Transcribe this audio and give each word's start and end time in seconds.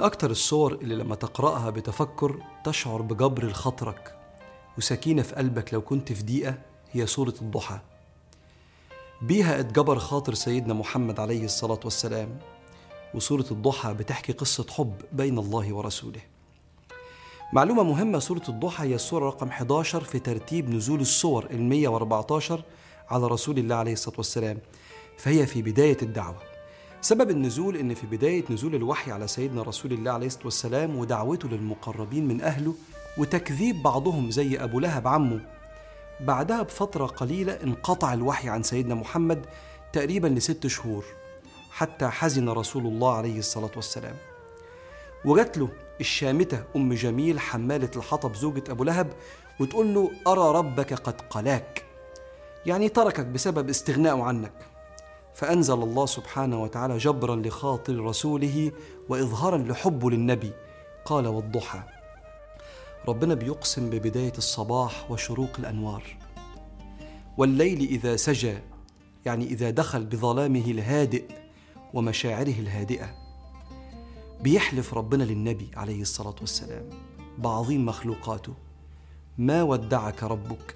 من 0.00 0.06
أكتر 0.06 0.30
الصور 0.30 0.72
اللي 0.72 0.94
لما 0.94 1.14
تقرأها 1.14 1.70
بتفكر 1.70 2.42
تشعر 2.64 3.02
بجبر 3.02 3.46
لخاطرك 3.46 4.14
وسكينة 4.78 5.22
في 5.22 5.34
قلبك 5.34 5.74
لو 5.74 5.80
كنت 5.80 6.12
في 6.12 6.22
ضيقة 6.22 6.54
هي 6.92 7.06
سورة 7.06 7.34
الضحى. 7.42 7.78
بيها 9.22 9.60
اتجبر 9.60 9.98
خاطر 9.98 10.34
سيدنا 10.34 10.74
محمد 10.74 11.20
عليه 11.20 11.44
الصلاة 11.44 11.80
والسلام 11.84 12.38
وسورة 13.14 13.44
الضحى 13.50 13.94
بتحكي 13.94 14.32
قصة 14.32 14.66
حب 14.70 14.94
بين 15.12 15.38
الله 15.38 15.74
ورسوله. 15.74 16.20
معلومة 17.52 17.82
مهمة 17.82 18.18
سورة 18.18 18.44
الضحى 18.48 18.84
هي 18.84 18.94
السورة 18.94 19.26
رقم 19.26 19.48
11 19.48 20.04
في 20.04 20.18
ترتيب 20.18 20.70
نزول 20.74 21.00
السور 21.00 21.46
ال 21.50 21.62
114 21.62 22.62
على 23.08 23.26
رسول 23.26 23.58
الله 23.58 23.74
عليه 23.74 23.92
الصلاة 23.92 24.16
والسلام 24.16 24.58
فهي 25.18 25.46
في 25.46 25.62
بداية 25.62 25.98
الدعوة. 26.02 26.49
سبب 27.02 27.30
النزول 27.30 27.76
إن 27.76 27.94
في 27.94 28.06
بداية 28.06 28.44
نزول 28.50 28.74
الوحي 28.74 29.12
على 29.12 29.26
سيدنا 29.26 29.62
رسول 29.62 29.92
الله 29.92 30.10
عليه 30.12 30.26
الصلاة 30.26 30.44
والسلام 30.44 30.96
ودعوته 30.96 31.48
للمقربين 31.48 32.28
من 32.28 32.40
أهله 32.40 32.74
وتكذيب 33.18 33.82
بعضهم 33.82 34.30
زي 34.30 34.56
أبو 34.56 34.80
لهب 34.80 35.08
عمه. 35.08 35.40
بعدها 36.20 36.62
بفترة 36.62 37.06
قليلة 37.06 37.52
انقطع 37.52 38.12
الوحي 38.12 38.48
عن 38.48 38.62
سيدنا 38.62 38.94
محمد 38.94 39.46
تقريبا 39.92 40.26
لست 40.26 40.66
شهور 40.66 41.04
حتى 41.70 42.08
حزن 42.08 42.48
رسول 42.48 42.86
الله 42.86 43.16
عليه 43.16 43.38
الصلاة 43.38 43.70
والسلام. 43.76 44.16
وجات 45.24 45.58
له 45.58 45.68
الشامتة 46.00 46.64
أم 46.76 46.92
جميل 46.92 47.40
حمالة 47.40 47.90
الحطب 47.96 48.34
زوجة 48.34 48.64
أبو 48.68 48.84
لهب 48.84 49.12
وتقول 49.60 49.94
له 49.94 50.10
أرى 50.26 50.58
ربك 50.58 50.94
قد 50.94 51.20
قلاك 51.20 51.84
يعني 52.66 52.88
تركك 52.88 53.26
بسبب 53.26 53.68
استغنائه 53.68 54.22
عنك. 54.22 54.52
فأنزل 55.40 55.82
الله 55.82 56.06
سبحانه 56.06 56.62
وتعالى 56.62 56.98
جبرا 56.98 57.36
لخاطر 57.36 58.00
رسوله 58.00 58.72
وإظهارا 59.08 59.58
لحبه 59.58 60.10
للنبي. 60.10 60.52
قال 61.04 61.26
والضحى. 61.26 61.82
ربنا 63.08 63.34
بيقسم 63.34 63.90
ببداية 63.90 64.32
الصباح 64.38 65.10
وشروق 65.10 65.50
الأنوار. 65.58 66.16
والليل 67.38 67.80
إذا 67.80 68.16
سجى 68.16 68.58
يعني 69.24 69.44
إذا 69.44 69.70
دخل 69.70 70.04
بظلامه 70.04 70.64
الهادئ 70.70 71.24
ومشاعره 71.94 72.58
الهادئة. 72.58 73.14
بيحلف 74.40 74.94
ربنا 74.94 75.22
للنبي 75.24 75.70
عليه 75.76 76.02
الصلاة 76.02 76.36
والسلام. 76.40 76.84
بعظيم 77.38 77.86
مخلوقاته. 77.86 78.54
ما 79.38 79.62
ودعك 79.62 80.22
ربك؟ 80.22 80.74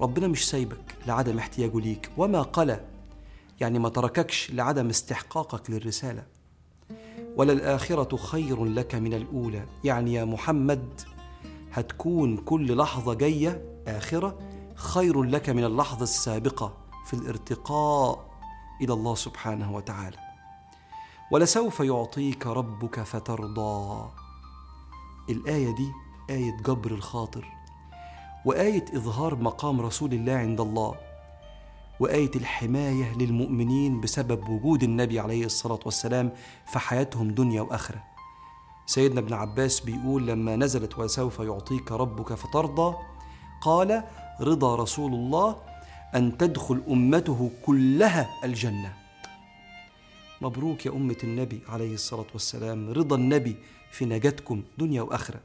ربنا 0.00 0.26
مش 0.26 0.48
سايبك 0.48 0.94
لعدم 1.06 1.38
احتياجه 1.38 1.80
ليك. 1.80 2.10
وما 2.16 2.42
قلى 2.42 2.91
يعني 3.62 3.78
ما 3.78 3.88
ترككش 3.88 4.50
لعدم 4.50 4.88
استحقاقك 4.88 5.70
للرسالة. 5.70 6.26
وللآخرة 7.36 8.16
خير 8.16 8.64
لك 8.64 8.94
من 8.94 9.14
الأولى. 9.14 9.66
يعني 9.84 10.12
يا 10.14 10.24
محمد 10.24 11.00
هتكون 11.72 12.36
كل 12.36 12.76
لحظة 12.76 13.14
جاية 13.14 13.82
آخرة 13.86 14.38
خير 14.74 15.22
لك 15.22 15.48
من 15.48 15.64
اللحظة 15.64 16.02
السابقة 16.02 16.74
في 17.06 17.14
الارتقاء 17.14 18.30
إلى 18.80 18.92
الله 18.92 19.14
سبحانه 19.14 19.74
وتعالى. 19.74 20.18
ولسوف 21.32 21.80
يعطيك 21.80 22.46
ربك 22.46 23.00
فترضى. 23.00 24.10
الآية 25.30 25.74
دي 25.74 25.92
آية 26.30 26.56
جبر 26.66 26.90
الخاطر 26.90 27.46
وآية 28.44 28.84
إظهار 28.94 29.34
مقام 29.34 29.80
رسول 29.80 30.12
الله 30.12 30.32
عند 30.32 30.60
الله. 30.60 31.11
وآية 32.00 32.30
الحماية 32.36 33.16
للمؤمنين 33.18 34.00
بسبب 34.00 34.48
وجود 34.48 34.82
النبي 34.82 35.20
عليه 35.20 35.44
الصلاة 35.44 35.80
والسلام 35.84 36.32
في 36.72 36.78
حياتهم 36.78 37.30
دنيا 37.30 37.62
وآخرة. 37.62 38.02
سيدنا 38.86 39.20
ابن 39.20 39.32
عباس 39.32 39.80
بيقول 39.80 40.26
لما 40.26 40.56
نزلت 40.56 40.98
وسوف 40.98 41.38
يعطيك 41.38 41.92
ربك 41.92 42.34
فترضى 42.34 42.96
قال 43.62 44.04
رضا 44.40 44.76
رسول 44.76 45.14
الله 45.14 45.56
أن 46.14 46.38
تدخل 46.38 46.82
أمته 46.88 47.50
كلها 47.66 48.30
الجنة. 48.44 48.92
مبروك 50.40 50.86
يا 50.86 50.90
أمة 50.90 51.16
النبي 51.24 51.60
عليه 51.68 51.94
الصلاة 51.94 52.26
والسلام 52.32 52.90
رضا 52.90 53.16
النبي 53.16 53.56
في 53.90 54.04
نجاتكم 54.04 54.62
دنيا 54.78 55.02
وآخرة. 55.02 55.40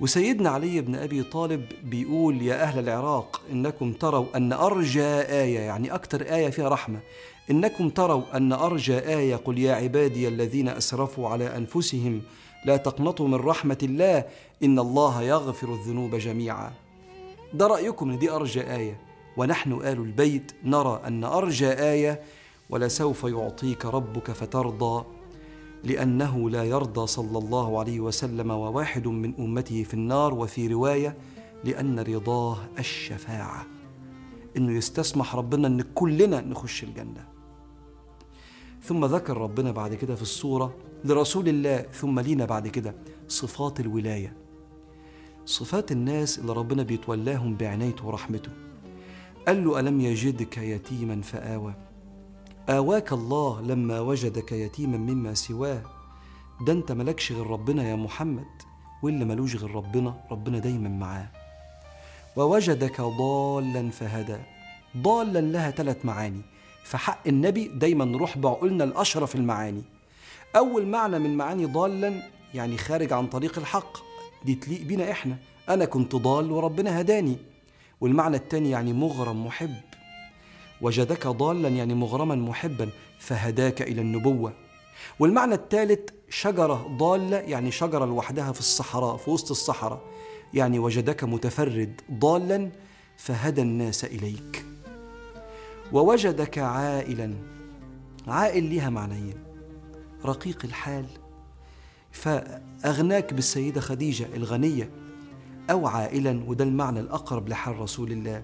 وسيدنا 0.00 0.50
علي 0.50 0.80
بن 0.80 0.94
أبي 0.94 1.22
طالب 1.22 1.66
بيقول 1.84 2.42
يا 2.42 2.62
أهل 2.62 2.78
العراق 2.78 3.40
إنكم 3.52 3.92
تروا 3.92 4.26
أن 4.36 4.52
أرجى 4.52 5.04
آية 5.20 5.58
يعني 5.58 5.94
أكثر 5.94 6.22
آية 6.22 6.50
فيها 6.50 6.68
رحمة. 6.68 6.98
إنكم 7.50 7.88
تروا 7.88 8.22
أن 8.34 8.52
أرجى 8.52 8.98
آية 8.98 9.36
قل 9.36 9.58
يا 9.58 9.74
عبادي 9.74 10.28
الذين 10.28 10.68
أسرفوا 10.68 11.28
على 11.28 11.56
أنفسهم 11.56 12.22
لا 12.64 12.76
تقنطوا 12.76 13.28
من 13.28 13.34
رحمة 13.34 13.78
الله 13.82 14.24
إن 14.62 14.78
الله 14.78 15.22
يغفر 15.22 15.74
الذنوب 15.74 16.14
جميعا. 16.14 16.72
ده 17.54 17.66
رأيكم 17.66 18.10
إن 18.10 18.18
دي 18.18 18.30
أرجى 18.30 18.60
آية. 18.60 19.00
ونحن 19.36 19.72
آل 19.72 19.86
البيت 19.86 20.52
نرى 20.64 21.00
أن 21.06 21.24
أرجى 21.24 21.70
آية 21.70 22.20
ولسوف 22.70 23.24
يعطيك 23.24 23.84
ربك 23.84 24.30
فترضى. 24.30 25.04
لأنه 25.84 26.50
لا 26.50 26.64
يرضى 26.64 27.06
صلى 27.06 27.38
الله 27.38 27.78
عليه 27.78 28.00
وسلم 28.00 28.50
وواحد 28.50 29.08
من 29.08 29.34
أمته 29.38 29.82
في 29.82 29.94
النار 29.94 30.34
وفي 30.34 30.66
رواية 30.66 31.16
لأن 31.64 32.00
رضاه 32.00 32.58
الشفاعة. 32.78 33.66
إنه 34.56 34.72
يستسمح 34.72 35.36
ربنا 35.36 35.68
إن 35.68 35.82
كلنا 35.82 36.40
نخش 36.40 36.84
الجنة. 36.84 37.28
ثم 38.82 39.04
ذكر 39.04 39.36
ربنا 39.36 39.70
بعد 39.70 39.94
كده 39.94 40.14
في 40.14 40.22
الصورة 40.22 40.74
لرسول 41.04 41.48
الله 41.48 41.86
ثم 41.92 42.20
لينا 42.20 42.44
بعد 42.44 42.68
كده 42.68 42.94
صفات 43.28 43.80
الولاية. 43.80 44.36
صفات 45.44 45.92
الناس 45.92 46.38
اللي 46.38 46.52
ربنا 46.52 46.82
بيتولاهم 46.82 47.56
بعنايته 47.56 48.06
ورحمته. 48.06 48.50
قال 49.46 49.64
له 49.64 49.80
ألم 49.80 50.00
يجدك 50.00 50.58
يتيما 50.58 51.22
فآوى؟ 51.22 51.74
آواك 52.68 53.12
الله 53.12 53.60
لما 53.60 54.00
وجدك 54.00 54.52
يتيما 54.52 54.98
مما 54.98 55.34
سواه. 55.34 55.82
ده 56.60 56.72
انت 56.72 56.92
ملكش 56.92 57.32
غير 57.32 57.46
ربنا 57.46 57.88
يا 57.88 57.96
محمد 57.96 58.62
واللي 59.02 59.24
ملوش 59.24 59.56
غير 59.56 59.74
ربنا 59.74 60.14
ربنا 60.30 60.58
دايما 60.58 60.88
معاه. 60.88 61.28
ووجدك 62.36 63.00
ضالا 63.00 63.90
فهدى 63.90 64.36
ضالا 64.96 65.38
لها 65.38 65.70
ثلاث 65.70 66.04
معاني. 66.04 66.42
فحق 66.84 67.18
النبي 67.26 67.68
دايما 67.68 68.04
نروح 68.04 68.38
بعقولنا 68.38 68.84
الأشرف 68.84 69.34
المعاني. 69.34 69.82
أول 70.56 70.86
معنى 70.86 71.18
من 71.18 71.36
معاني 71.36 71.66
ضالا 71.66 72.22
يعني 72.54 72.76
خارج 72.76 73.12
عن 73.12 73.26
طريق 73.26 73.58
الحق. 73.58 73.96
دي 74.44 74.54
تليق 74.54 74.82
بينا 74.82 75.10
إحنا. 75.10 75.36
أنا 75.68 75.84
كنت 75.84 76.16
ضال 76.16 76.52
وربنا 76.52 77.00
هداني. 77.00 77.36
والمعنى 78.00 78.36
الثاني 78.36 78.70
يعني 78.70 78.92
مغرم 78.92 79.46
محب. 79.46 79.74
وجدك 80.80 81.26
ضالا 81.26 81.68
يعني 81.68 81.94
مغرما 81.94 82.34
محبا 82.34 82.88
فهداك 83.18 83.82
إلى 83.82 84.00
النبوة. 84.00 84.52
والمعنى 85.18 85.54
الثالث 85.54 86.10
شجرة 86.30 86.96
ضالة 86.98 87.36
يعني 87.36 87.70
شجرة 87.70 88.04
لوحدها 88.04 88.52
في 88.52 88.60
الصحراء 88.60 89.16
في 89.16 89.30
وسط 89.30 89.50
الصحراء. 89.50 90.00
يعني 90.54 90.78
وجدك 90.78 91.24
متفرد 91.24 92.00
ضالا 92.12 92.70
فهدى 93.16 93.62
الناس 93.62 94.04
إليك. 94.04 94.64
ووجدك 95.92 96.58
عائلا. 96.58 97.34
عائل 98.28 98.76
لها 98.76 98.90
معنيين. 98.90 99.38
رقيق 100.24 100.58
الحال. 100.64 101.06
فأغناك 102.12 103.34
بالسيدة 103.34 103.80
خديجة 103.80 104.26
الغنية. 104.36 104.90
أو 105.70 105.86
عائلا 105.86 106.44
وده 106.46 106.64
المعنى 106.64 107.00
الأقرب 107.00 107.48
لحال 107.48 107.78
رسول 107.78 108.12
الله. 108.12 108.42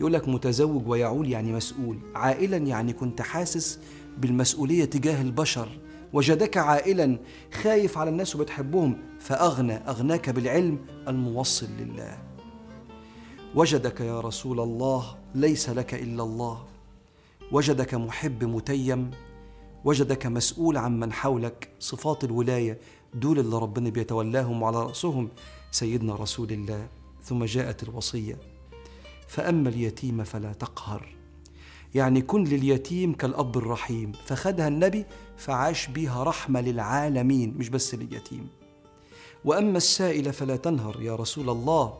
يقول 0.00 0.12
لك 0.12 0.28
متزوج 0.28 0.88
ويعول 0.88 1.28
يعني 1.28 1.52
مسؤول. 1.52 1.98
عائلا 2.14 2.56
يعني 2.56 2.92
كنت 2.92 3.22
حاسس 3.22 3.78
بالمسؤولية 4.18 4.84
تجاه 4.84 5.22
البشر. 5.22 5.68
وجدك 6.12 6.56
عائلا 6.56 7.18
خايف 7.52 7.98
على 7.98 8.10
الناس 8.10 8.36
وبتحبهم 8.36 8.98
فأغنى 9.20 9.74
أغناك 9.74 10.30
بالعلم 10.30 10.78
الموصل 11.08 11.68
لله. 11.78 12.18
وجدك 13.54 14.00
يا 14.00 14.20
رسول 14.20 14.60
الله 14.60 15.16
ليس 15.34 15.70
لك 15.70 15.94
إلا 15.94 16.22
الله. 16.22 16.64
وجدك 17.52 17.94
محب 17.94 18.44
متيم. 18.44 19.10
وجدك 19.84 20.26
مسؤول 20.26 20.76
عن 20.76 21.00
من 21.00 21.12
حولك. 21.12 21.68
صفات 21.78 22.24
الولاية 22.24 22.78
دول 23.14 23.38
اللي 23.38 23.58
ربنا 23.58 23.90
بيتولاهم 23.90 24.64
على 24.64 24.82
رأسهم 24.82 25.28
سيدنا 25.70 26.14
رسول 26.14 26.52
الله. 26.52 26.88
ثم 27.22 27.44
جاءت 27.44 27.82
الوصية. 27.82 28.38
فأما 29.32 29.68
اليتيم 29.68 30.24
فلا 30.24 30.52
تقهر. 30.52 31.14
يعني 31.94 32.22
كن 32.22 32.44
لليتيم 32.44 33.12
كالأب 33.14 33.56
الرحيم 33.56 34.12
فخدها 34.26 34.68
النبي 34.68 35.04
فعاش 35.36 35.86
بها 35.86 36.22
رحمة 36.22 36.60
للعالمين 36.60 37.54
مش 37.58 37.68
بس 37.68 37.94
لليتيم. 37.94 38.48
وأما 39.44 39.76
السائل 39.76 40.32
فلا 40.32 40.56
تنهر 40.56 41.02
يا 41.02 41.16
رسول 41.16 41.50
الله 41.50 41.98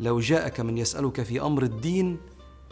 لو 0.00 0.20
جاءك 0.20 0.60
من 0.60 0.78
يسألك 0.78 1.22
في 1.22 1.40
أمر 1.42 1.62
الدين 1.62 2.16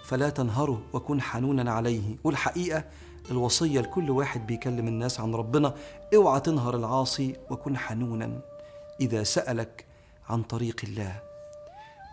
فلا 0.04 0.30
تنهره 0.30 0.82
وكن 0.92 1.20
حنونا 1.20 1.72
عليه. 1.72 2.16
والحقيقة 2.24 2.84
الوصية 3.30 3.80
لكل 3.80 4.10
واحد 4.10 4.46
بيكلم 4.46 4.88
الناس 4.88 5.20
عن 5.20 5.34
ربنا 5.34 5.74
اوعى 6.14 6.40
تنهر 6.40 6.76
العاصي 6.76 7.36
وكن 7.50 7.76
حنونا 7.76 8.40
إذا 9.00 9.22
سألك 9.22 9.84
عن 10.28 10.42
طريق 10.42 10.80
الله. 10.84 11.35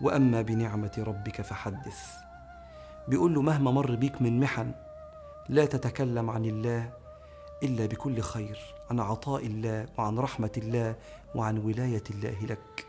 وأما 0.04 0.42
بنعمة 0.42 0.92
ربك 0.98 1.42
فحدث. 1.42 2.00
بيقول 3.08 3.34
له 3.34 3.42
مهما 3.42 3.72
مر 3.72 3.96
بيك 3.96 4.22
من 4.22 4.40
محن 4.40 4.72
لا 5.50 5.66
تتكلم 5.66 6.30
عن 6.30 6.46
الله 6.46 6.94
إلا 7.64 7.86
بكل 7.86 8.22
خير 8.22 8.60
عن 8.90 9.00
عطاء 9.00 9.46
الله 9.46 9.86
وعن 9.98 10.20
رحمة 10.20 10.52
الله 10.58 10.96
وعن 11.36 11.58
ولاية 11.58 12.04
الله 12.10 12.46
لك 12.46 12.86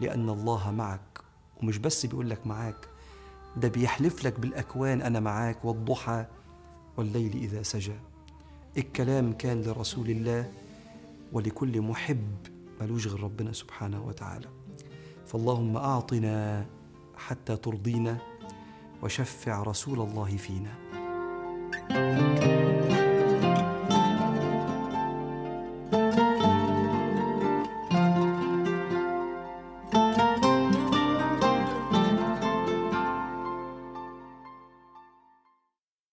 لأن 0.00 0.28
الله 0.28 0.70
معك. 0.70 1.20
ومش 1.62 1.78
بس 1.78 2.06
بيقول 2.06 2.30
لك 2.30 2.46
معاك 2.46 2.88
ده 3.56 3.68
بيحلف 3.68 4.24
لك 4.24 4.40
بالأكوان 4.40 5.02
أنا 5.02 5.20
معاك 5.20 5.64
والضحى 5.64 6.24
والليل 6.96 7.36
إذا 7.36 7.62
سجى. 7.62 7.96
الكلام 8.78 9.32
كان 9.32 9.62
لرسول 9.62 10.10
الله 10.10 10.52
ولكل 11.32 11.80
محب 11.80 12.36
ملوش 12.80 13.06
غير 13.06 13.22
ربنا 13.22 13.52
سبحانه 13.52 14.02
وتعالى. 14.02 14.48
فاللهم 15.36 15.76
أعطنا 15.76 16.66
حتى 17.16 17.56
ترضينا 17.56 18.18
وشفع 19.02 19.62
رسول 19.62 20.00
الله 20.00 20.36
فينا. 20.36 20.74
thank 21.88 22.40
you 22.40 22.45